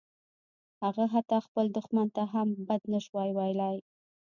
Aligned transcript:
هغه 0.83 1.03
حتی 1.13 1.37
خپل 1.45 1.65
دښمن 1.77 2.07
ته 2.15 2.23
هم 2.33 2.47
بد 2.67 2.81
نشوای 2.93 3.29
ویلای 3.37 3.77